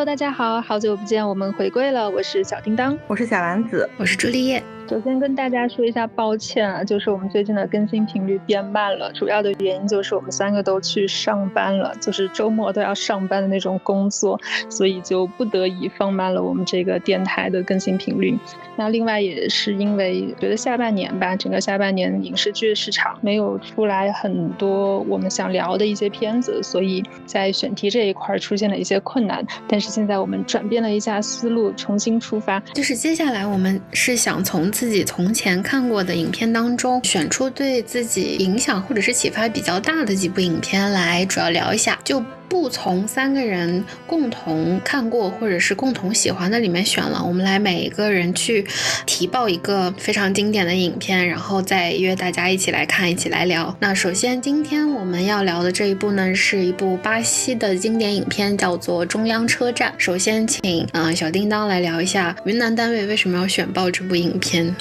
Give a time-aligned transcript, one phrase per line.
[0.00, 2.08] Hello，大家好，好久不见，我们回归了。
[2.08, 4.64] 我是小叮当，我是小丸子，我是朱丽叶。
[4.90, 14.36] 首先跟大家说一下抱歉啊，就是我们最近的更新频率变慢了，主要的原因就是我们三个都去上班了，就是周末都要上班的那种工作，
[14.68, 18.36] 所以就不得已放慢了我们这个电台的更新频率。
[18.74, 29.46] 那另外也是因为觉得下半年吧，整个下半年影视剧市场没有出来很多我们想聊的一些片子，所以在选题这一块出现了一些困难。
[29.68, 34.68] 但是现在我们转变了一下思路，重新出发，就是接下来我们是想从。
[34.80, 47.22] 自己从前看过的影片当中，选出对自己影响或者是启发比较大的几部影片来主要聊一下，就不从三个人共同看过或者是共同喜欢的里面选了。
[47.24, 48.66] 我们来每一个人去
[49.06, 53.74] 提报一个非常经典的影片，然后再约大家一起来看，一起来聊。
[53.78, 59.90] 那首先今天我们要聊的这一部呢，是一部巴西的经典影片，叫做《中央车站》。
[59.96, 64.74] 首先请啊小叮当来聊一下云南单位为什么要选报这部影片。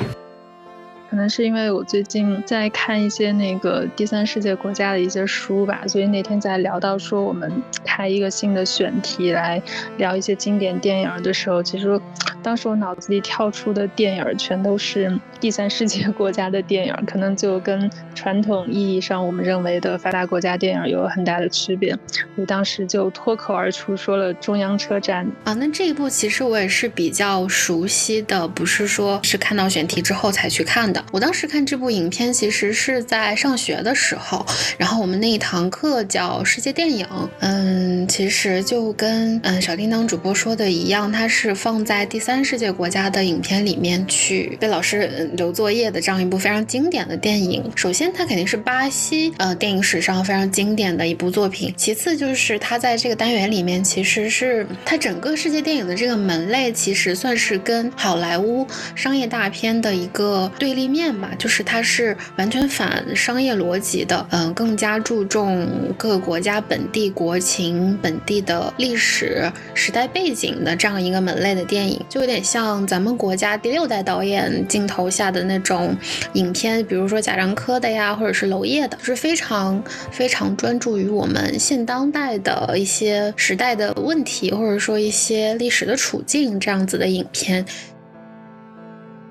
[1.09, 7.51] 可能是因为我最近在看一些那个第三世界国家的一些书吧，所以那天在聊到说我们
[7.83, 9.59] 开一个新的选题来
[9.97, 11.99] 聊一些经典电影的时候，其实
[12.43, 21.97] 当时我脑子里跳出的电影全都是第三世界国家的电影，可能就跟传统意义上我们认为的发达国家电影有很大的区别。
[22.35, 30.98] 我当时就脱口而出说了《中央车站》啊，那这一部其实我也是比较熟悉的，不是说是看到选题之后才去看的。
[31.11, 34.45] 我当时看这部影片，其实是在上学的时候，
[34.77, 37.07] 然后我们那一堂课叫世界电影，
[37.39, 47.63] 嗯，其实就跟嗯小叮当主播说的一样，它是放在第三世界国家的影片里面去被老师留作业的这样一部非常经典的电影。
[47.75, 60.88] 首先，它肯定是巴西呃电影史上非常经典的一部作品，其次就是它在这个单元里面，其实是它整个世界电影的这个门类，其实算是跟好莱坞商业大片的一个对立。
[60.89, 65.67] 面吧，就是它是完全反商业逻辑的，嗯，更加注重
[65.97, 75.95] 各个国家本地国情、本地的历史时代背景的这样一个门类的电影，就有点像咱们国家第六代导演镜头下的那种
[76.33, 87.65] 影片，比如说贾樟柯的呀，或者是娄烨的，就是非常非常专注于我们现当代的一些时代的问题，或者说一些历史的处境这样子的影片。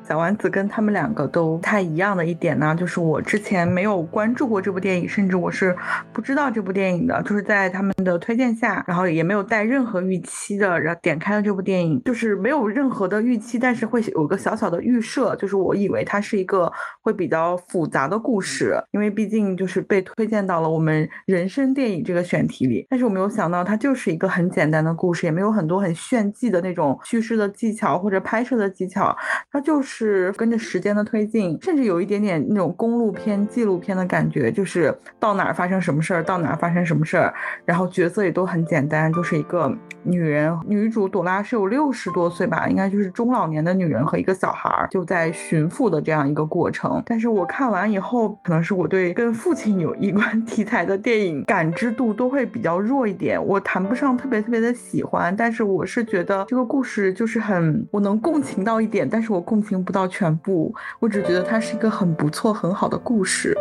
[0.09, 5.77] 小丸子跟他们两个都不太一样的一点呢，就是我之前没有关注过这部电影，甚至我是
[6.15, 29.15] 不知道这部电影的，就是在他们的推荐下，然后也没有带任何预期的，然后点开了这部电影，就是没有任何的预期，但是会有个小小的预设，就是我以为它是一个会比较复杂的故事，因为毕竟就是被推荐到了我们人生电影这个选题里，但是我没有想到它就是一个很简单的故事，也没有很多很炫技的那种叙事的技巧或者拍摄的技巧，
[29.53, 29.98] 它就是。
[29.99, 47.03] 是跟着时间的推进，甚至有一点点那种公路片、纪录片的感觉，就是到哪儿发生什么事儿，到哪儿发生什么事儿，然后角色也都很简单，就是一个女人，女主朵拉是有六十多岁吧，应该就是中老年的女人和一个小孩儿就在寻父的这样一个过程。
[47.05, 59.85] 但是我看完以后，可能是我对跟父亲有一关 题材的电影感知度都会比较弱一点，我谈不上特别特别的喜欢，但是我是觉得这个故事就是很，我能共情到一点，但是我共情。
[59.89, 63.57] 不到全部，我只觉得它是一个很不错、很好的故事。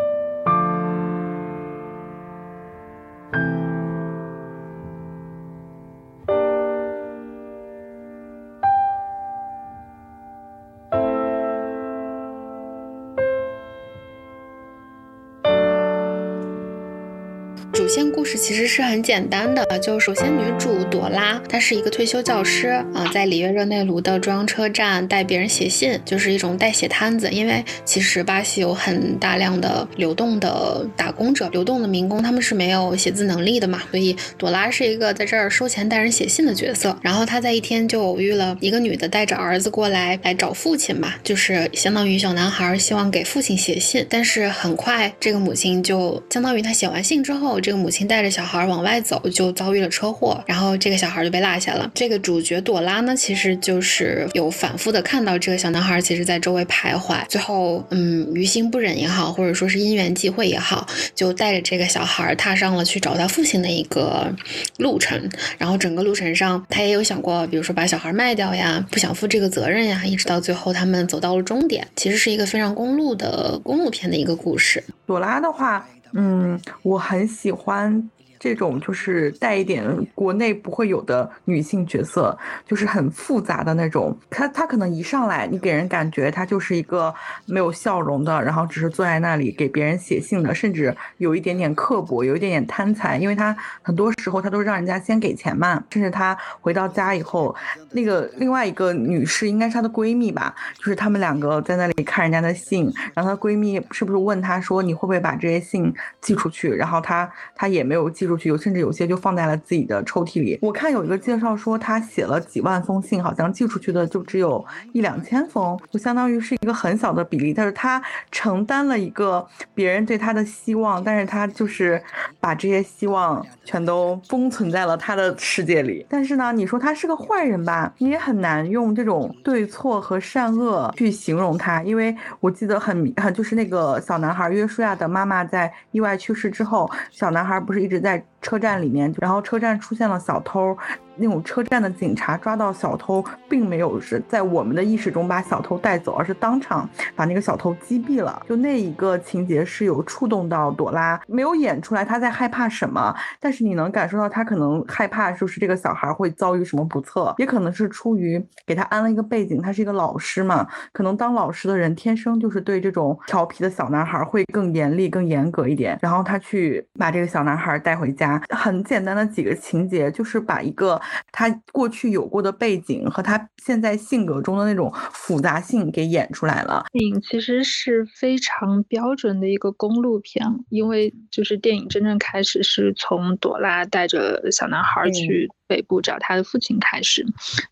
[18.47, 27.29] 其实是很简单的，就首先女主朵拉，她是一个退休教师啊，在里约热内卢的中央车站带别人写信，就是一种代写摊子。
[27.29, 36.97] 因为其实巴西有很大量的流动的打工者、流动的民工，他们是没有写字能力的嘛，所以朵拉是一个在这儿收钱带人写信的角色。
[37.01, 47.97] 然后她在一天就偶遇了一个女的，带着儿子过来来找父亲嘛，就是相当于小男孩希望给父亲写信，但是很快这个母亲就相当于他写完信之后，这个母亲。
[48.07, 51.89] 带着小孩往外走，就遭遇了车祸，然后这个小孩就被落下了。
[51.95, 57.25] 这个主角朵拉呢，其实就是有反复的看到这个小男孩，其实在周围徘徊。
[57.27, 60.85] 最后，嗯，于心不忍也好，或者说是因缘际会也好，
[61.15, 64.31] 就带着这个小孩踏上了去找他父亲的一个
[64.77, 65.19] 路程。
[65.57, 71.87] 然后整个路程上，他也有想过，比如说把小孩卖掉呀，不想负这个责任呀，一直到最后他们走到了终点。
[71.95, 74.83] 其实是一个非常公路的公路片的一个故事。
[75.07, 75.83] 朵拉的话。
[76.13, 84.17] 嗯，我很喜欢这种就是带一点国内不会有的女性角色，就是很复杂的那种。
[84.29, 87.13] 她她可能一上来，你给人感觉她就是一个
[87.45, 95.83] 没有笑容的，然后只是坐在那里给别人写信的，甚至有一点点刻薄，有一点点贪财，因为她很多时候她都让人家先给钱嘛。
[95.89, 97.55] 甚至她回到家以后，
[97.91, 106.69] 那个另外一个女士应该是她的闺蜜吧，就是他们两个在那里看人家的信，然后她闺蜜是不是问她说你会不会把这些信寄出去？
[106.69, 110.59] 然后她她也没有寄出去，有甚至有些就放在了自己的抽屉里。
[110.61, 114.63] 我看有一个介绍说他写了几万封信，好像寄出去的就只有
[114.93, 117.53] 一两千封，就相当于是一个很小的比例。
[117.53, 118.01] 但是他
[118.31, 122.01] 承担了一个别人对他的希望，但是他就是
[122.39, 126.05] 把这些希望全都封存在了他的世界里。
[126.09, 140.77] 但是呢，你说他是个坏人吧，你也很难用这种对错和善恶去形容他，因为我记得很很就是那个小男孩约书亚的妈妈在意外去世之后，小男孩不是一直在 that 车站里面，然后车站出现了小偷。
[141.19, 148.39] 那种车站的警察抓到小偷，并没有是在我们的意识中把小偷带走，而是当场把那个小偷击毙了。
[148.47, 165.97] 就那一个情节是有触动到朵拉，没有演出来他在害怕什么，但是你能感受到他可能害怕，就是这个小孩会遭遇什么不测，也可能是出于给他安了一个背景，他是一个老师嘛，可能当老师的人天生就是对这种调皮的小男孩会更严厉、更严格一点。
[165.99, 170.99] 然后他去把这个小男孩带回家，很简单的几个情节，就是把一个。
[171.31, 176.85] 他过去有过的背景和他现在性格中的那种复杂性给演出来了。
[176.91, 187.25] 电影其实是非常标准的一个公路片，因为就是电影真正开始是从朵拉带着小男孩去北部找他的父亲开始，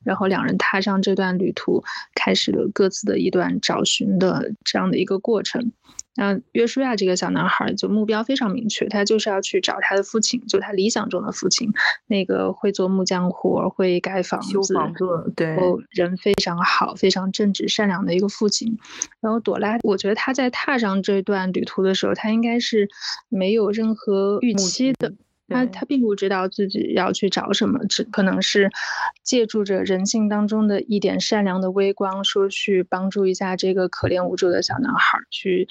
[0.03, 5.71] 然后两人踏上这段旅途，开始了各自的一段找寻的这样的一个过程。
[6.17, 11.69] 那约书亚这个小男孩就目标非常明确，他就是要去找他的父亲，就他理想中的父亲，
[12.07, 15.57] 那个会做木匠活、会盖房子、修房子，对，
[15.89, 18.77] 人非常好、非常正直善良的一个父亲。
[19.19, 22.87] 然后朵拉，我觉得他在踏上这段旅途的时候，他应该是
[23.27, 25.11] 没有任何预期的，
[25.49, 28.71] 他他并不知道自己要去找什么，只可能是
[29.21, 35.67] 借助着人性当中的一点善良的微光，说去帮助一下这个可怜无助的小男孩去。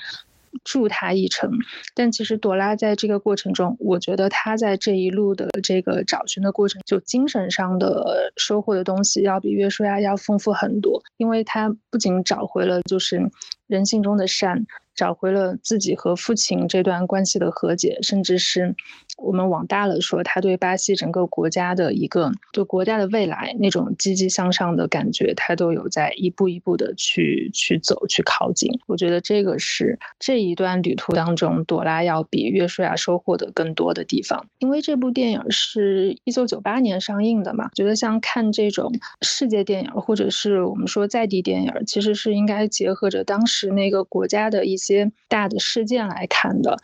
[0.62, 1.50] 助他一程，
[1.94, 13.30] 但其实朵拉在这个过程中，我觉得她在这一路的这个找寻的过程，就精神上的收获的东西，要比约书亚要丰富很多，因为她不仅找回了就是
[13.66, 14.64] 人性中的善。
[14.94, 18.74] 找回了自己和父亲这段关系的和解，甚至是
[19.16, 28.70] 我们往大了说，他对巴西整个国家的一个对国家的未来那种积极向上的感觉，他都有在一步一步的去去走去靠近。
[28.86, 34.46] 我觉得这个是这一段旅途当中，朵拉要比约书亚收获的更多的地方。
[34.58, 38.92] 因为这部电影是一九九八年上映的嘛，觉得像看这种
[39.22, 45.10] 世界电影，或者是我们说在地电影，其实是应该结合着当时那个国家的一些。
[45.28, 46.76] 大的事件来看的，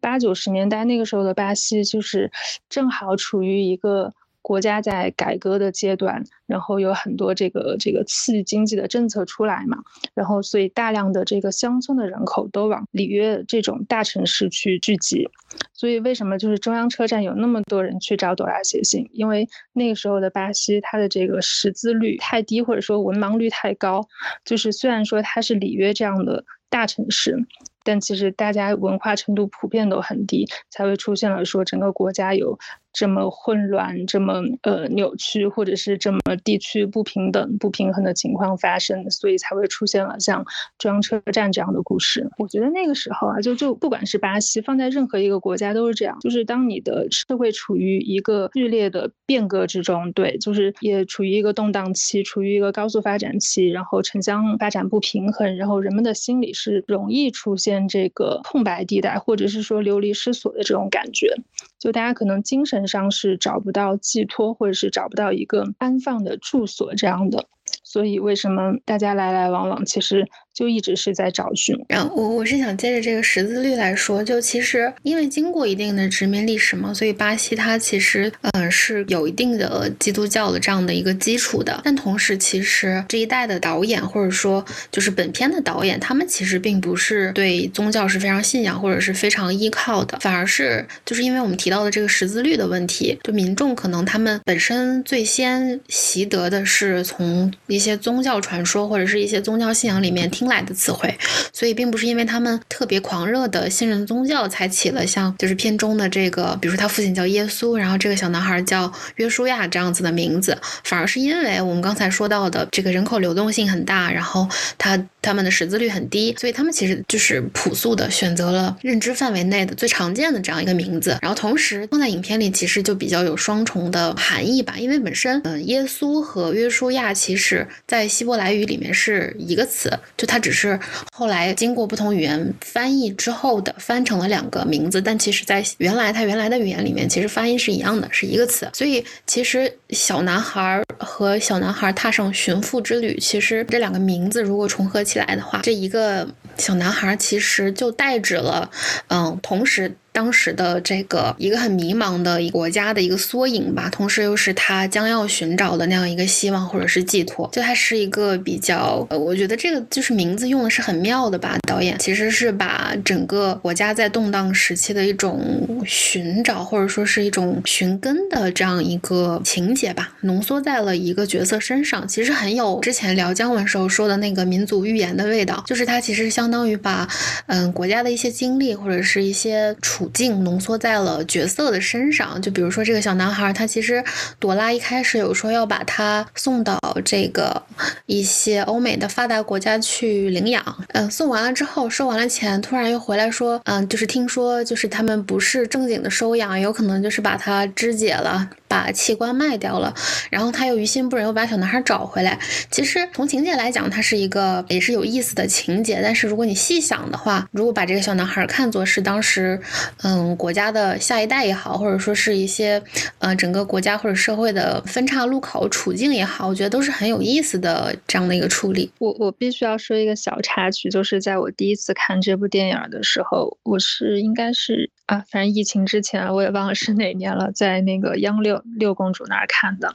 [0.00, 2.32] 八九十年代那个时候的巴西，就是
[2.70, 4.14] 正好处于一个
[4.48, 9.76] 国家在改革的阶段，然后有很多这个这个刺激经济的政策出来嘛，
[10.14, 15.28] 然后所以大量的这个乡村的人口都往里约这种大城市去聚集，
[15.74, 19.06] 所以为什么就是中央车站有那么多人去找朵拉写信？
[19.12, 24.08] 因为那个时候的巴西，它的这个识字率太低，或者说文盲率太高，
[24.46, 26.42] 就是虽然说它是里约这样的。
[26.70, 27.34] 大城市。
[27.82, 32.58] 但其实大家文化程度普遍都很低，才会出现了说整个国家有
[32.98, 40.44] 这么混乱、这么呃扭曲，或者是这么地区不平等、不平衡的情况发生，所以才会出现了像
[40.78, 42.28] 中央车站这样的故事。
[42.38, 57.86] 我觉得那个时候啊，就就不管是巴西，放在任何一个国家都是这样，就是当你的社会处于一个剧烈的变革之中，对，就是也处于一个动荡期，处于一个高速发展期，然后城乡发展不平衡，然后人们的心理是容易出现。
[57.86, 61.34] 这个空白地带，或者是说流离失所的这种感觉，
[61.78, 67.46] 就大家可能精神上是找不到寄托，或者是找不到一个安放的住所这样的。
[67.84, 70.26] 所以，为什么大家来来往往，其实
[70.58, 71.78] 就一直是在找寻。
[71.88, 81.80] 然后，我我是想接着这个识字率来说，就其实因为经过一定的殖民历史嘛，所以巴西它其实嗯是有一定的基督教的这样的一个基础的。
[81.84, 97.52] 但同时，其实这一代的导演或者说就是本片的导演，他们其实并不是对宗教是非常信仰或者是非常依靠的，反而是就是因为我们提到的这个识字率的问题，就民众可能他们本身最先习得的是从。
[97.68, 101.16] 一些宗教传说或者是一些宗教信仰里面听来的词汇，
[101.52, 114.98] 所以并不是因为他们特别狂热的信任宗教才起了像就是片中的这个，比如说他父亲叫耶稣，然后这个小男孩叫约书亚这样子的名字，反而是因为我们刚才说到的这个人口流动性很大，然后他
[115.28, 130.80] 他们的识字率很低，所以他们其实就是朴素的选择了认知范围内的最常见的这样一个名字，然后同时放在影片里其实就比较有双重的含义吧，因为本身嗯耶稣和约书亚其实在希伯来语里面是一个词，就它只是
[131.12, 148.70] 后来经过不同语言翻译之后的翻成了两个名字，但其实在原来它原来的语言里面其实发音是一样的，是一个词，所以其实小男孩和小男孩踏上寻父之旅，其实这两个名字如果重合起来来的话，这一个小男孩其实就代指了，
[149.08, 149.96] 嗯，同时。
[150.18, 157.48] 当时的这个一个很迷茫的一国家的一个缩影吧，同时又是他将要寻找的那样一个希望或者是寄托。
[157.52, 161.56] 就它是一个比较，呃，我觉得这个就是名字用的是很妙的吧。
[161.68, 165.40] 导演其实是把整个国家在动荡时期的一种
[165.86, 172.08] 寻找或者说是一种寻根的这样一个情节吧，浓缩在了一个角色身上。
[172.08, 177.08] 其实很有之前聊姜文时候说的那个民族寓言的味道，就是他其实相当于把
[177.46, 180.07] 嗯国家的一些经历或者是一些处。
[180.12, 184.02] 境浓缩在了角色的身上，就比如说这个小男孩，他其实
[184.38, 187.62] 朵拉一开始有说要把他送到这个
[188.06, 198.48] 一些欧美的发达国家去领养，嗯，送完了之后收完了钱，突然又回来说，嗯，就是听说就是他们不是正经的收养，有可能就是把他肢解了。
[198.70, 199.94] 把器官卖掉了，
[200.28, 202.38] 然后他又于心不忍，又把小男孩找回来。
[202.70, 206.00] 其实从情节来讲，它是一个也是有意思的情节。
[206.02, 209.58] 但是如果你细想的话，如果把这个小男孩看作是当时，
[210.02, 212.82] 嗯，国家的下一代也好，或者说是一些，
[213.18, 218.90] 呃，整个国家或者社会的分岔路口处境也好，我觉得都是很有意思的这样的一个处理。
[218.98, 224.90] 我我必须要说一个小插曲，就是在我第一次看这部电影的时候，我是应该是。
[225.08, 229.90] 啊，反正疫情之前我也忘了是哪年了，在那个央六六公主那儿看的。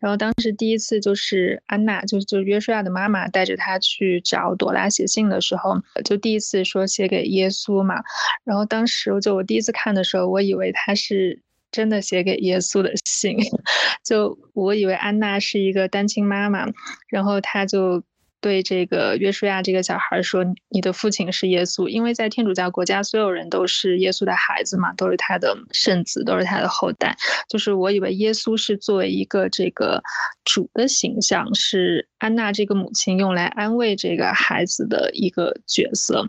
[0.00, 8.02] 然后当时第一次就是安娜，就就约书亚的妈妈带着她去找朵拉写信的时候，就第一次说写给耶稣嘛。
[8.44, 13.36] 然后当时我就我第一次看的时候，我以为他是真的写给耶稣的信，
[14.04, 16.66] 就我以为安娜是一个单亲妈妈，
[17.08, 18.02] 然后她就。
[18.42, 27.14] 对这个约书亚这个小孩说：“你的父亲是耶稣，因为在天主教国家，所有人都是耶稣的孩子嘛，都是他的圣子，都是他的后代。
[27.50, 30.02] 就是我以为耶稣是作为一个这个
[30.42, 36.26] 主的形象，是安娜这个母亲用来安慰这个孩子的一个角色。”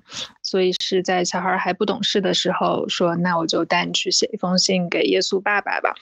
[0.51, 5.95] 所以是在小孩还不懂事的时候说，那我就带你去写一封信给耶稣爸爸吧。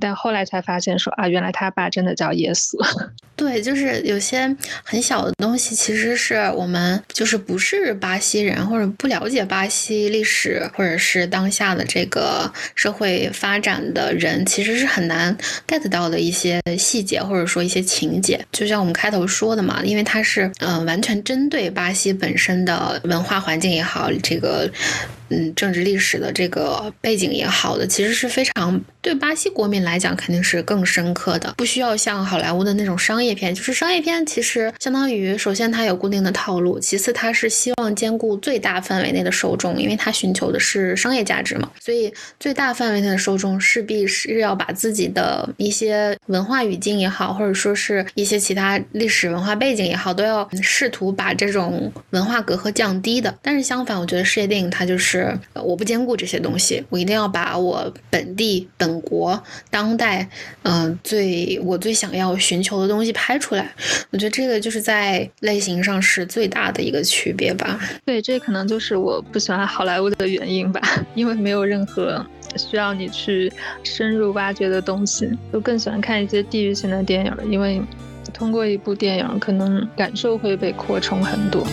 [0.00, 2.78] 但后来才发现说啊，原来他爸真的叫耶稣。
[3.34, 15.36] 对，就是有些很小的东西，其实是我们就是不是巴西人或者不了解巴西历史或者是当下的这个社会发展的人，其实是很难
[15.66, 18.40] get 到的一些细节或者说一些情节。
[18.52, 23.95] 就像我们开头说的嘛，因为它是嗯完全针对巴西本身的文化环境也好。
[23.96, 24.70] 好，这个。
[25.28, 33.52] 嗯，政治历史的这个背景也好的，其实是非常对巴西国民来讲肯定是更深刻的，不需要像好莱坞的那种商业片。
[33.52, 41.68] 就是商业片其实相当于，首先它有固定的套路，其次它是希望兼顾最大范围内的受众，因为它寻求的是商业价值嘛。
[41.80, 53.34] 所以最大范围内的受众势必是要把自己的一些文化语境也好，或者说是一些其他历史文化背景也好，都要试图把这种文化隔阂降低的。
[53.42, 55.15] 但是相反，我觉得世界电影它就是。
[55.16, 60.28] 是，我不兼顾这些东西，我一定要把我本地、本国、当代，
[60.62, 63.72] 嗯，最我最想要寻求的东西拍出来。
[64.10, 67.80] 我觉得这个就是在类型上是最大的一个区别吧。
[68.04, 70.80] 对，这可能就是我不喜欢好莱坞的原因吧，
[71.14, 72.24] 因为没有任何
[72.56, 77.80] 需要你去深入挖掘的东西，就更喜欢看一些地域性的电影，因为
[78.34, 81.66] 通过一部电影，可能感受会被扩充很多。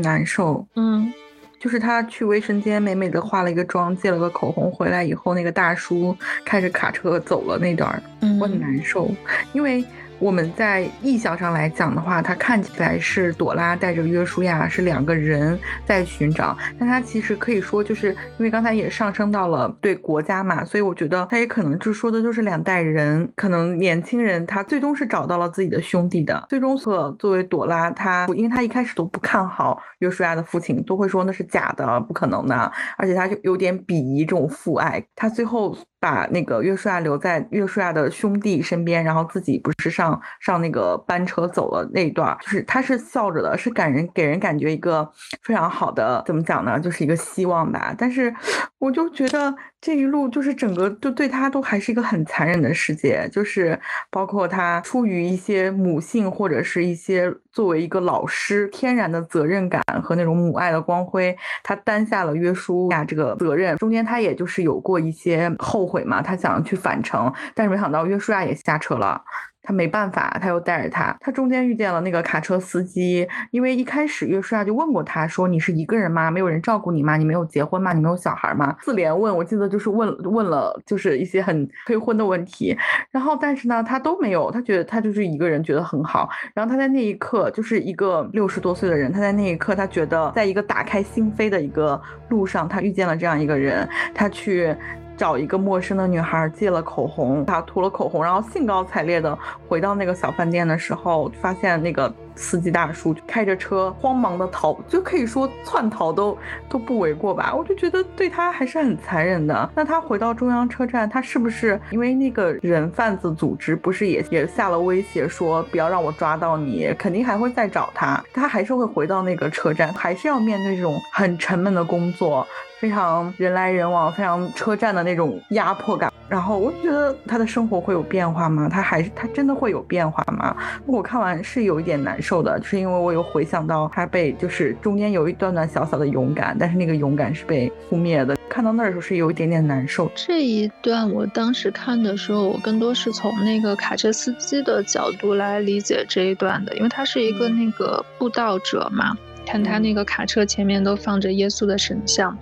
[0.00, 1.12] 难受，嗯，
[1.58, 8.02] 就是他去卫生间美美的化了一个妆，借了个口红，回来以后那个大叔开着卡车走了那段，
[8.40, 9.10] 我很难受，
[9.52, 9.84] 因为
[10.20, 35.76] 我们在意象上来讲的话，它看起来是朵拉带着约书亚是两个人在寻找，但它其实可以说就是因为刚才也上升到了对国家嘛，所以我觉得它也可能就说的就是两代人，可能年轻人他最终是找到了自己的兄弟的，最终所作为朵拉，他因为他一开始都不看好约书亚的父亲，都会说那是假的，不可能的，而且他就有点鄙夷这种父爱，他最后。
[36.00, 45.10] 把那个约书亚留在约书亚的兄弟身边，然后自己不是上上那个班车走了那一段，就是他是笑着的，是感人，给人感觉一个
[45.42, 46.78] 非常好的，怎么讲呢？
[46.78, 47.94] 就是一个希望吧。
[47.96, 48.34] 但是
[48.78, 53.76] 我就觉得这一路就是整个就对他都还是一个很残忍的世界，就是
[54.10, 63.76] 包括他出于一些母性或者是一些作为一个老师天然的责任感和那种母爱的光辉，他担下了约书亚这个责任。
[63.78, 65.88] 中间他也就是有过一些后。
[65.88, 66.20] 悔嘛？
[66.20, 69.24] 他想去返程，但是没想到约书亚也下车了。
[69.68, 71.14] 他没办法，他又带着他。
[71.20, 76.30] 他中间遇见了那个卡车司机，因为一开始约书亚就问过他说：“你是一个人吗？
[76.30, 77.18] 没有人照顾你吗？
[77.18, 77.92] 你没有结婚吗？
[77.92, 82.74] 你没有小孩吗？”四连问，我记得就是问问了，就是一些很催婚的问题。
[83.10, 86.30] 然后，但是呢，他都没有，他觉得他就是一个人，觉得很好。
[86.54, 94.74] 然后他在那一刻，就是一个六十多岁的人，他在那一刻，他觉得在一个打开心扉的一个路上，他遇见了这样一个人，他去。
[95.18, 107.52] 找一个陌生的女孩借了口红，他涂了口红，然后兴高采烈的回到那个小饭店的时候，发现那个司机大叔开着车慌忙的逃，就可以说窜逃都都不为过吧。
[107.52, 109.68] 我就觉得对他还是很残忍的。
[109.74, 122.46] 那他回到中央车站，他是不是因为那个人贩子组织不是也也下了威胁说不要让我抓到你，肯定还会再找他，他还是会回到那个车站，还是要面对这种很沉闷的工作。
[122.78, 126.12] 非常人来人往，非常车站的那种压迫感。
[126.28, 128.68] 然后我就觉得他的生活会有变化吗？
[128.68, 130.54] 他还是他真的会有变化吗？
[130.84, 138.36] 我看完是有一点难受的，就是因为我有回想到他被就是中间有一段段小小的勇敢，但是那个勇敢是被扑灭的。
[138.48, 140.10] 看到那儿的时候是有一点点难受。
[140.14, 149.16] 这一段我当时看的时候，我更多是从那个卡车司机的角度来理解这一段的，因为他是一个那个布道者嘛。
[149.48, 152.36] 看他那个卡车前面都放着耶稣的神像，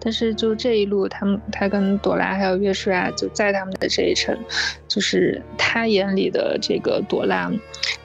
[0.00, 4.36] 但是就这一路，他们他跟朵拉还有约书亚就在他们的这一程，
[4.88, 7.48] 就是他眼里的这个朵拉，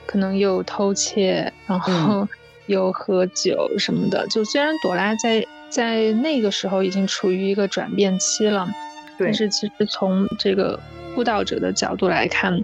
[0.06, 2.28] 可能又偷窃，然后
[2.66, 4.24] 又喝酒什么的。
[4.28, 8.68] 就虽然朵拉在在那个时候已经处于一个转变期了，
[9.18, 10.78] 但是其实从这个
[11.16, 12.62] 布道者的角度来看，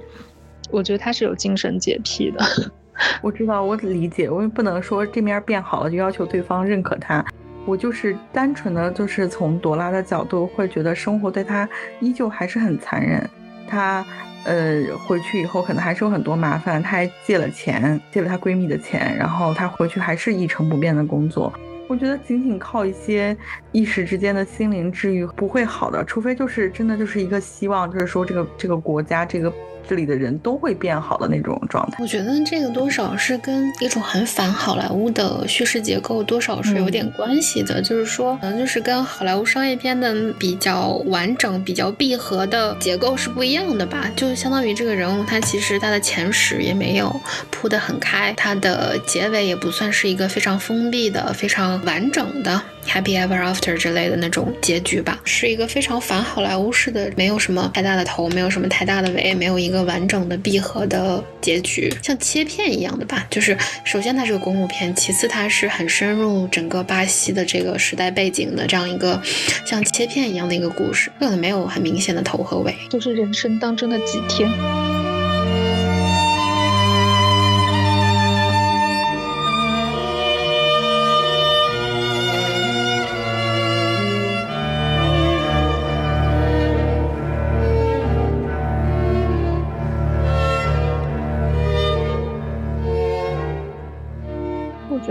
[0.71, 2.73] 我觉得他是有精神洁癖的。
[3.23, 7.25] 我知道，我理解，我也不能说这面变好了就要求对方认可他。
[7.65, 11.69] 我就是单纯的，就是从朵拉的角度，会觉得生活对他
[12.01, 13.29] 依旧还是很残忍。
[13.69, 14.05] 他
[14.45, 21.53] 呃回去以后可能还是有很多麻烦，他还借了钱，借了她闺蜜的钱，然后他回去还是一成不变的工作。
[21.89, 23.37] 我觉得仅仅靠一些
[23.71, 29.53] 一时之间的心灵治愈不会好的，除非就是真的就是一个希望，就是说这个这个国家这个。
[29.93, 44.11] 这里的人都会变好的那种状态，我觉得这个多少是跟一种很反好莱坞的叙事结构多少是有点关系的，就是说，可能就是跟好莱坞商业片的比较完整、比较闭合的结构是不一样的吧？
[44.17, 47.15] 就相当于这个人物，他其实他的前史也没有
[47.51, 52.63] 铺得很开，他的结尾也不算是一个非常封闭的、非常完整的。
[52.87, 63.27] Happy Ever After 之类的那种结局吧，是一个非常反好莱坞式的，没有什么太大的头，没有什么太大的尾，没有一个完整的闭合的结局，像切片一样的吧。
[63.31, 69.21] 就是首先它是个公路片，其次它是很深入整个巴西的这个时代背景的这样一个
[69.65, 74.51] 像切片一样的一个故事，根本没有很明显的头和尾，就是人生当中的几天。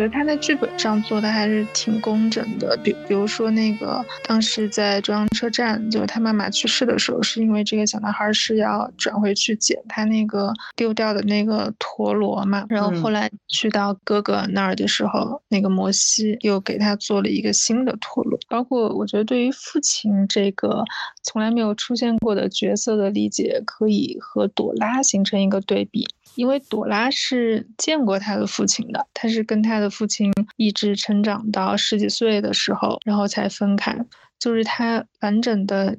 [0.02, 18.40] 觉得他在剧本上做的还是挺工整的，比比如说那个当时在中央车站，就是他妈妈去世的时候，是因为这个小男孩是要转回去捡他那个丢掉的那个陀螺嘛，然后后来去到哥哥那儿的时候，那个摩西又给他做了一个新的陀螺。
[18.50, 20.84] 包括我觉得对于父亲这个
[21.22, 26.08] 从来没有出现过的角色的理解，可以和朵拉形成一个对比。
[26.36, 33.98] 因为朵拉是见过他的父亲的，他是跟他的父亲一直成长到十几岁的时候，然后才分开。
[34.40, 35.98] 就是他完整的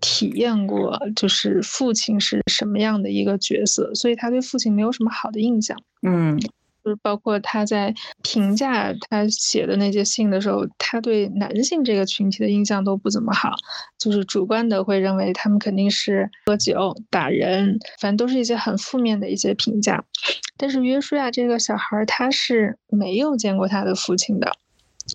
[0.00, 5.76] 体验过，就是父亲是什么样的一个角色，所以他对父亲没有什么好的印象。
[6.02, 6.40] 嗯。
[6.84, 13.54] 就是包括他在评价他写的那些信的时候，他对男性这个群体的印象都不怎么好，
[13.98, 20.04] 就是主观的会认为他们肯定是喝酒、打人，反正都是一些很负面的一些评价。
[20.56, 24.52] 但是约书亚这个小孩他是没有见过他的父亲的。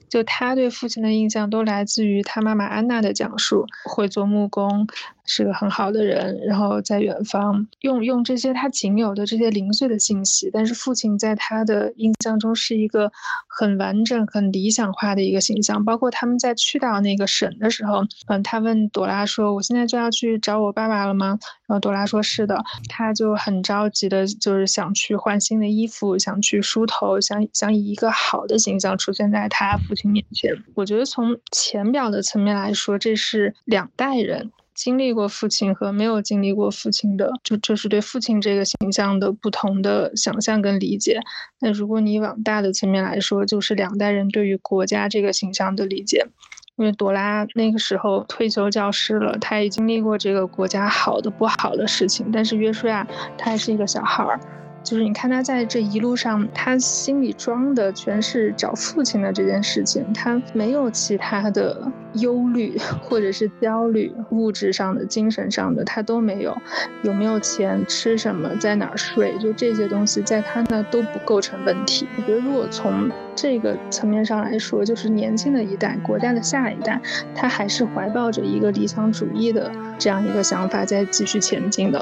[0.10, 4.86] 就他对父亲的印象都来自于他妈妈安娜的讲述，会做木工，
[5.28, 13.12] 是个很好的人，然后在远方用用这些他仅有的这些零碎的信息，但是父亲在他的印象中是一个
[13.48, 15.84] 很完整、很理想化的一个形象。
[15.86, 21.38] 包括他们在去到那个省的时候，嗯，他问朵拉说：“我现在就要去找我爸爸了吗？”
[21.68, 30.52] 然后朵拉说：“是的。”他就很着急的，就是想去换新的衣服，想去梳头，想想以一个好的形象出现在他父亲面前。
[30.74, 41.20] 我觉得从浅表的层面来说，这是两代人经历过父亲和没有经历过父亲的，就就是对父亲这个形象的不同的想象跟理解。
[41.60, 46.28] 那如果你往大的层面来说，就是两代人对于国家这个形象的理解。
[46.76, 54.40] 因为朵拉那个时候退休教师了，她也经历过这个国家好的不好的事情，但是约书亚他还是一个小孩儿。
[54.88, 66.56] 就是你看他在这一路上，他心里装的全是找父亲的这件事情，他没有其他的忧虑或者是焦虑，物质上的、精神上的他都没有。
[67.04, 72.08] 有没有钱、吃什么、在哪儿睡，就这些东西在他那都不构成问题。
[72.16, 77.02] 我觉得如果从这个层面上来说，就是年轻的一代、国家的下一代，
[77.36, 79.70] 他还是怀抱着一个理想主义的
[80.00, 82.02] 这样一个想法在继续前进的。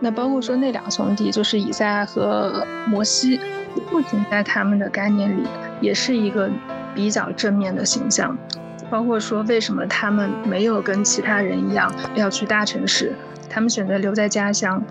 [0.00, 3.40] 那包括说那两兄弟，就是以赛亚和摩西，
[3.90, 5.44] 父亲在他们的概念里
[5.80, 6.50] 也是一个
[6.94, 8.36] 比较正面的形象。
[8.90, 13.12] 包括说为什么他们没有跟其他人一样要去大城市，
[13.48, 14.82] 他们选择留在家乡，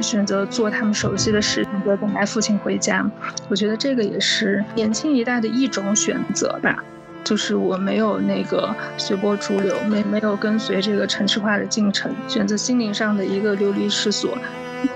[0.00, 3.10] 选择做他们熟悉的事，选择等待父亲回家。
[3.48, 6.84] 我觉得这个也是年轻一代的一种选择吧。
[7.24, 14.36] 就是我没有那个随波逐流，没没有跟随这个城市化的进程，选择心灵上的一个流离失所。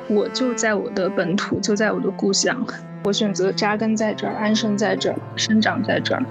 [0.08, 2.66] 我就在我的本土，就在我的故乡，
[3.04, 6.22] 我选择扎根在这儿，安身在这儿，生长在这儿。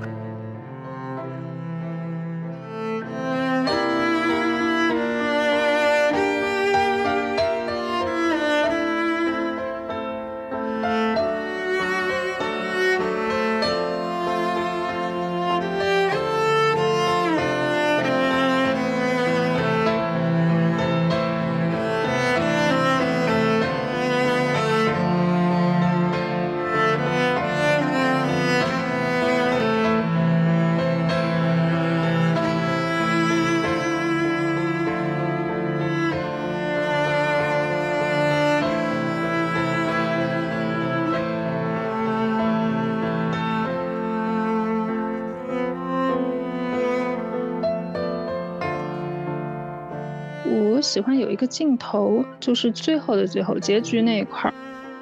[50.95, 54.53] 喜欢有一个镜头，就是最后的最后结局那一块儿，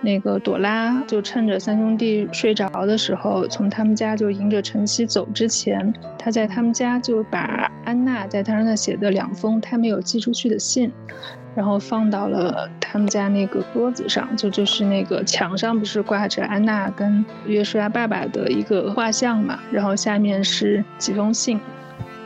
[0.02, 10.92] 那个朵拉就趁着三兄弟睡着的时候，从他们家就迎着晨曦走之前，他在他们家就把安娜在他那写的两封他没有寄出去的信，
[11.54, 21.60] 然后放到了他们家那个桌子上，就就是那个墙上不是挂着安娜跟约书亚爸爸的一个画像嘛，然后下面是几封信。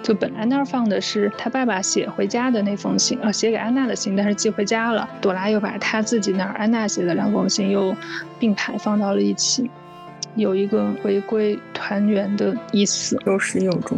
[0.08, 5.06] 就本来那儿放的是他爸爸写回家的那封信，呃，写给安娜的信，但是寄回家了。
[5.20, 7.94] 朵拉又把她自己那儿安娜写的两封信又
[8.40, 9.70] 并排放到了一起，
[10.36, 13.98] 有一个回归团圆的意思，有始有终。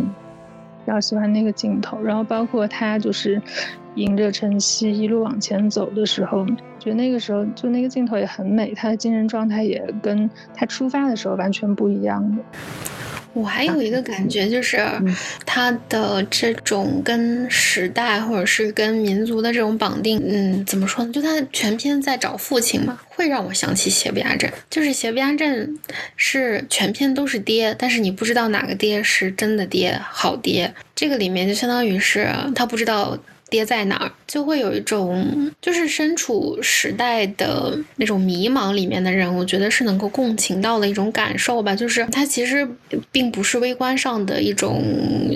[0.83, 3.39] 比较喜欢那个镜头，然后包括他就是
[3.93, 6.43] 迎着晨曦一路往前走的时候，
[6.79, 12.41] 觉得那个时候就那个镜头也很美，他的精神状态也跟他出发的时候完全不一样的。
[13.33, 14.79] 我还有一个感觉，就是
[15.45, 21.11] 他的这种跟时代或者是跟民族的这种绑定，嗯，怎么说呢？
[21.13, 24.49] 就他全篇在找父亲嘛，会让我想起邪不压正。
[24.69, 25.79] 就是邪不压正
[26.15, 30.73] 是全篇都是爹，但是你不知道哪个爹是真的爹，好爹。
[30.95, 33.17] 这个里面就相当于是他不知道。
[33.49, 41.75] 跌在哪儿，就会有一种就是身处时代的那种迷茫里面的人，我觉得是能够共情到的一种感受吧。
[41.75, 42.67] 就是他其实
[43.11, 44.83] 并不是微观上的一种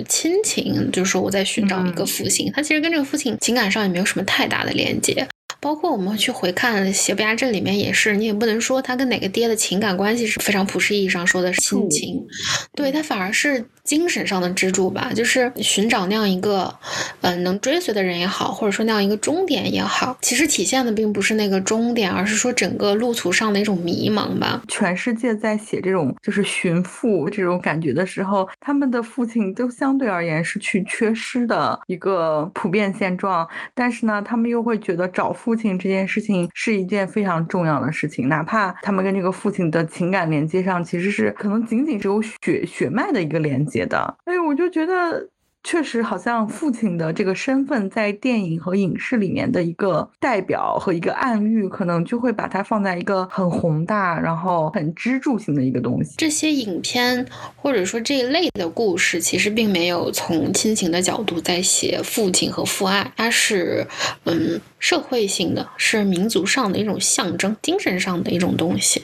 [0.08, 5.26] 亲情，就是说我在寻找一个父亲，他其实跟这个父亲情感上也没有什么太大的连接。
[5.64, 12.22] 包括我们去回看《邪不压正》里面也是，你也不能说他跟哪个爹的情感关系是非常普世意义上说的亲情，
[12.74, 13.64] 对他反而是。
[13.84, 16.74] 精神上的支柱吧，就是寻找那样一个，
[17.20, 24.62] 嗯，能追随的人也好，或者说那样一个终点也好，其实体现的并不是那个终点，而是说整个路途上的一种迷茫吧。
[24.68, 43.86] 全世界在写这种就是寻父这种感觉的时候，他们的父亲都相对而言是去缺失的一个普遍现状，但是呢，他们又会觉得找父父亲这件事情是一件非常重要的事情，哪怕他们跟这个父亲的情感连接上其实是可能仅仅只有血血脉的一个连接。
[43.86, 45.24] 的，哎，我就觉得
[45.64, 56.14] 确实好像父亲的这个身份在电影和影视里面的一个代表和一个暗喻，可能就会把它放在一个很宏大，然后很支柱性的一个东西。
[56.18, 63.86] 这些影片或者说这一类的故事，其实并没有从亲情的角度在写父亲和父爱，它是，
[64.24, 64.60] 嗯。
[64.84, 69.02] 社会性的是民族上的一种象征，精神上的一种东西，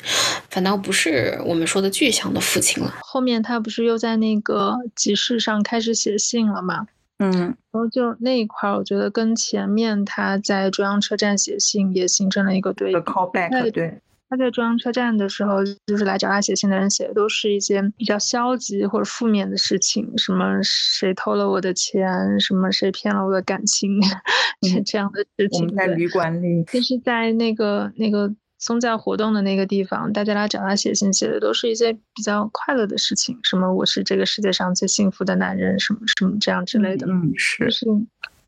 [0.51, 2.96] 反倒不是我们说的具象的父亲了。
[3.01, 6.87] 后面他不是又在那个集市上开始写信了嘛？
[7.19, 14.01] 嗯，然后就那一块儿，我觉得跟前面他在中央车站写信也形成了一个对 callback，对。
[14.31, 24.01] 他在中央车站的时候，就是来找他写信的人写的都是一些比较消极或者负面的事情，什么谁偷了我的钱，什么谁骗了我的感情，
[24.63, 25.63] 这这样的事情。
[25.63, 37.09] 我们在旅馆里，就是在那个那个宗教活动的那个地方，大家来找他写信，写的都是一些比较快乐的事情，什么我是这个世界上最幸福的男人，什么什么这样之类的。
[37.09, 37.87] 嗯，是，是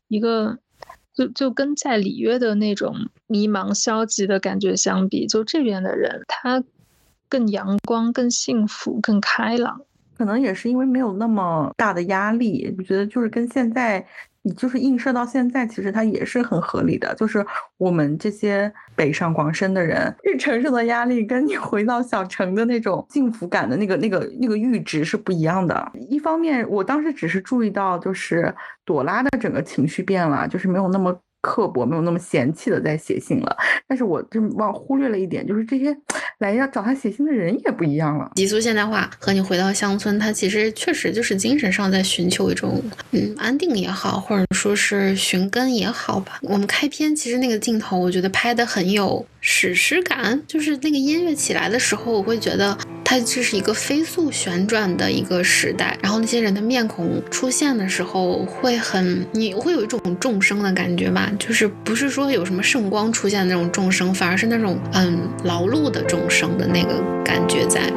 [0.07, 0.57] 一个。
[1.15, 2.95] 就就跟在里约的那种
[3.27, 6.63] 迷茫、消极的感觉相比，就这边的人他
[7.29, 9.79] 更阳光、更幸福、更开朗。
[10.17, 14.03] 可能也是因为没有那么大的压力，我觉得就是跟现在。
[14.43, 17.15] 你就是映射到现在，其实它也是很合理的。
[17.15, 17.45] 就是
[17.77, 25.91] 我们这些北上广深的人，日程上的压力跟你回到小城的那种幸福感的那个、那个、那个阈值是不一样的。
[26.09, 28.53] 一方面，我当时只是注意到，就是
[28.85, 31.17] 朵拉的整个情绪变了，就是没有那么。
[31.43, 33.55] 刻薄，没有那么嫌弃的在写信了。
[33.85, 35.95] 但是我就忘忽略了一点，就是这些
[36.39, 38.31] 来要找他写信的人也不一样了。
[38.35, 46.39] 极速现代化和你回到乡村，他其实确实就是精神上在寻求一种嗯安定也好，或者说是寻根也好吧。
[46.41, 49.25] 我们开篇其实那个镜头，我觉得拍的很有。
[49.45, 55.97] 史诗感，就是那个音乐起来的时候，我会觉得它这是一个飞速旋转的一个时代。
[56.01, 61.29] 然后那些人的面孔出现的时候，会很，你会有一种众生的感觉吧？
[61.37, 67.91] 就是不是说有什么圣光出现那种众生，反而是那种嗯劳碌的众生的那个感觉在。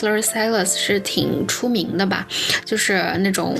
[0.00, 2.26] Water Silas 是挺出名的吧，
[2.64, 3.56] 就是那种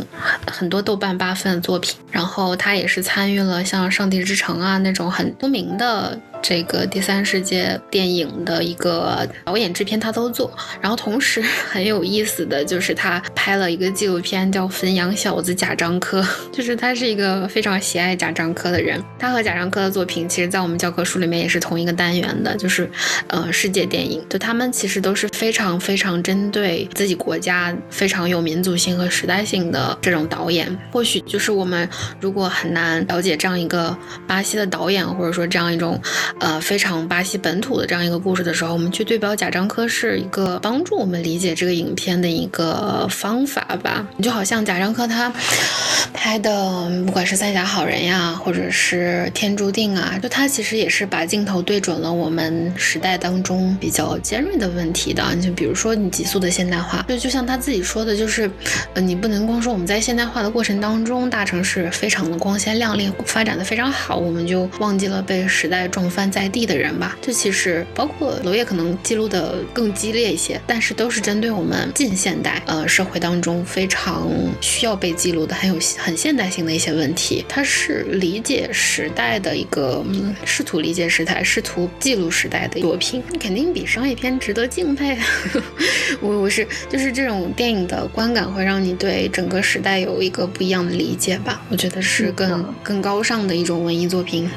[0.50, 6.18] 很多豆瓣八分的作品，然后他也是参与了像《上帝之城》啊那种很出名的。
[6.42, 10.50] 这个第三世界电影的一个导演制片他都做，
[10.80, 19.02] 然后同时 很有意思的就是他拍了一个纪录片叫《汾阳小子贾樟柯》， 就是他是一个非常喜爱贾樟柯的人。
[19.18, 22.90] 他和贾樟柯的作品，其实在我们教科书里面也是同一个单元的，就是
[23.28, 24.24] 呃世界电影。
[24.28, 30.76] 就他们其实都是非常非常针对自己国家非常有民族性和时代性的这种导演。
[30.90, 31.88] 或许就是我们
[32.20, 36.00] 如果很难了解这样一个巴西的导演，或者说这样一种。
[36.38, 44.06] 呃，非常巴西本土的这样一个故事的时候，我们去对标贾樟柯是一个帮助我们理解这个影片的一个方法吧。
[44.22, 45.32] 就好像贾樟柯他
[46.14, 55.22] 拍的，不管是《三峡好人》呀，或者是《天注定》啊，就他其实也是把镜头对准了我们时代当中比较尖锐的问题的。
[55.34, 58.50] 你就比如说你急速的现代化，就就像他自己说的，就是
[58.94, 66.19] 呃，你不能光说我们在现代化的过程当中，大城市非常的光鲜亮丽，发展的非常好，我们就忘记了被时代撞翻。
[66.20, 67.16] 犯在地的人吧。
[67.22, 74.30] 这其实包括娄烨可能记录的更激烈一些，但是都是针对我们近现代呃社会当中非常
[74.60, 77.42] 需要被记录的很有很现代性的一些问题。
[77.48, 85.16] 它是理解时代的一个嗯试图理解时代、试图记录时代的作品，肯定比商业片值得敬佩。
[86.20, 91.62] 我我是就是这种电影的观感会让你对整个时代有一个不一样的理解吧？
[91.70, 94.50] 我觉得是更更高尚的一种文艺作品。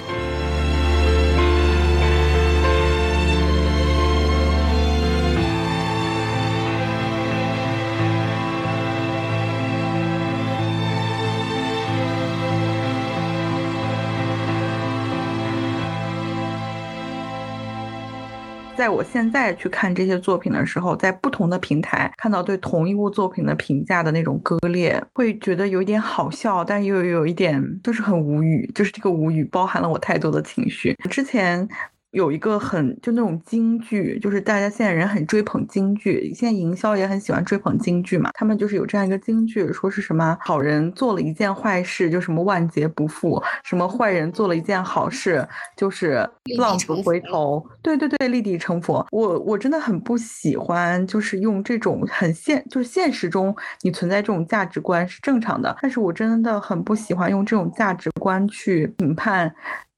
[18.75, 30.95] 在我现在去看这些作品的时候，在不同的平台看到对同一部作品的评价的那种割裂，会觉得有一点好笑，但又有一点就是很无语，就是这个无语包含了我太多的情绪。
[31.09, 31.67] 之前。
[32.13, 38.29] 有一个很就那种京剧，就是大家现在人很追捧京剧，现在营销也很喜欢追捧京剧嘛。
[38.35, 45.45] 他们就是有这样一个京剧，说是什么好人做了一件坏事，就什么万劫不复；什么坏人做了一件好事，
[45.75, 47.67] 就是浪子回头。
[47.81, 49.05] 对对对，立地成佛。
[49.09, 59.51] 我我真的很不喜欢，就是用这种很现，就是现实中你存在这种价值观是正常的，但是我真的很不喜欢用这种价值观去评判。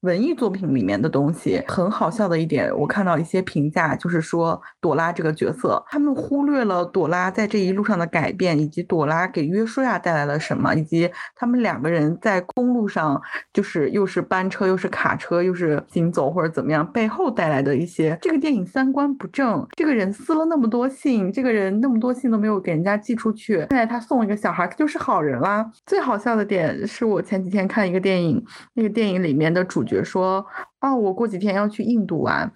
[0.06, 13.20] 文艺作品里面的东西很好笑的一点，我看到一些评价，就是说朵拉这个角色，他们忽略了朵拉在这一路上的改变，以及朵拉给约书亚带来了什么，以及他们两个人在公路上，
[13.52, 18.16] 就是又是班车又是卡车又是行走或者怎么样，背后带来的一些。
[18.22, 25.68] 这个电影三观不正，这个人撕了那么多信，这个人那么多信都没有给人家寄出去，现在他送一个小孩就是好人啦。
[25.88, 29.95] 最好笑的点是我前几天看一个电影，那个电影里面的主角。
[29.96, 30.46] 比如说
[30.82, 32.52] 哦，我过几天要去印度玩，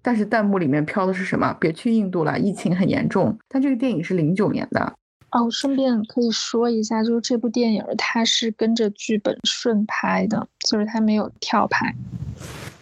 [0.00, 1.54] 但是弹幕里面飘的是什么？
[1.60, 3.38] 别去印度了，疫情很严重。
[3.46, 4.80] 但这个电影是零九年的
[5.32, 5.50] 哦。
[5.50, 11.94] 顺便可以说一下，就是这部电影它是跟着剧本顺拍的，就是它没有跳拍，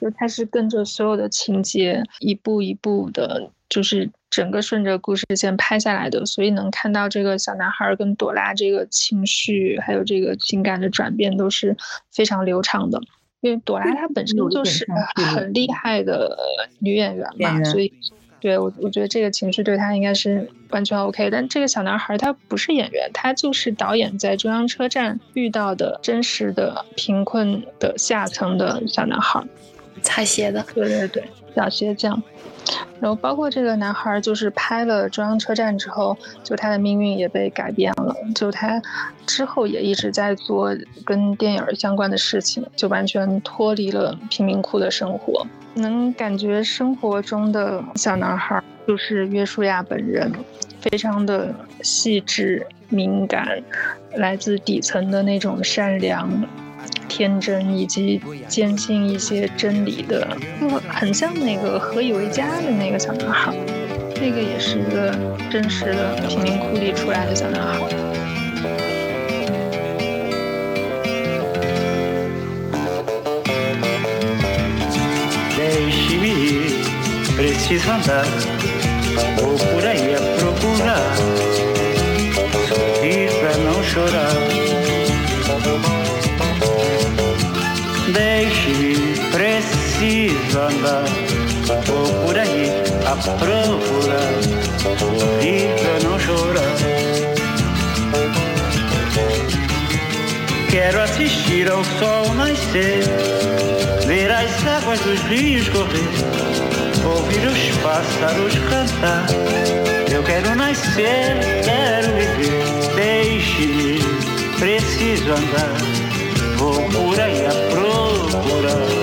[0.00, 11.76] 就它是跟着所有的情节一步一步的，就是整个顺着故事线拍下来的，所以能看到这个小男孩跟朵拉这个情绪还有这个情感的转变都是
[12.12, 13.00] 非常流畅的。
[13.40, 14.86] 因为朵拉她本身就是
[15.34, 16.36] 很厉害的
[16.78, 17.92] 女演员嘛，所以
[18.40, 21.28] 对我我觉得这个情绪对她应该是完全 OK。
[21.30, 29.42] 但这个小男孩他不是演员，他就是导演在中央车站遇到的真实的贫困的下层的小男孩，
[30.02, 31.24] 擦鞋的，对对对，
[31.54, 32.22] 小鞋匠。
[33.00, 38.14] 然后包括这个男孩，就是拍了中央车站之后，就他的命运也被改变了。
[38.34, 38.80] 就他
[39.26, 45.46] 之后也一直在做跟电影相关的事情，就完全脱离了贫民窟的生活。
[45.74, 50.30] 能感觉生活中的小男孩就是约书亚本人，
[50.80, 53.62] 非常的细致敏感，
[54.16, 56.28] 来自底层的那种善良。
[57.10, 60.26] 天真以及坚信一些真理的，
[60.60, 63.52] 就很像那个何以为家的那个小男孩，
[64.14, 65.12] 那个也是一个
[65.50, 67.80] 真实的贫民窟里出来的小男孩。
[100.68, 103.04] Quero assistir ao sol nascer
[104.06, 106.08] Ver as águas dos rios correr
[107.04, 109.26] Ouvir os pássaros cantar.
[110.12, 113.98] Eu quero nascer, quero viver Deixe-me,
[114.58, 115.76] preciso andar.
[116.56, 118.99] Vou por aí a procurar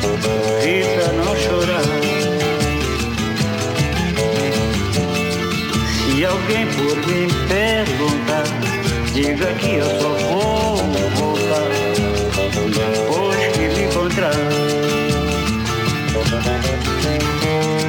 [0.00, 1.82] pra não chorar.
[5.94, 8.44] Se alguém por me perguntar,
[9.12, 10.76] diga que eu só vou
[11.16, 11.68] voltar
[12.74, 14.34] depois que me encontrar.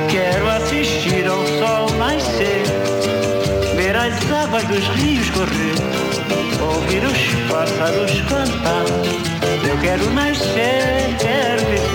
[0.10, 2.64] Quero assistir ao sol nascer,
[3.76, 5.76] ver as águas dos rios correr,
[6.62, 8.86] ouvir os pássaros cantar.
[9.68, 11.89] Eu quero nascer, quero viver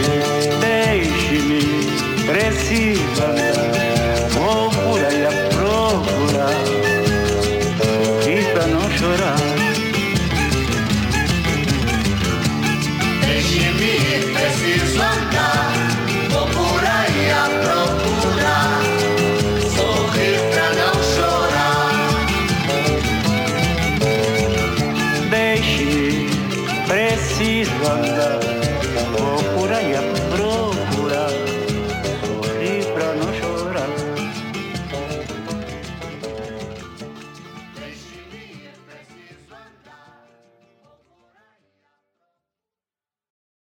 [2.27, 3.54] precisa.